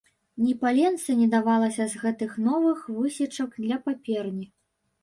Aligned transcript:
Ні 0.43 0.53
паленца 0.61 1.17
не 1.19 1.27
давалася 1.35 1.87
з 1.91 2.01
гэтых 2.07 2.31
новых 2.49 2.83
высечак 2.97 3.49
для 3.69 3.83
паперні. 3.87 4.53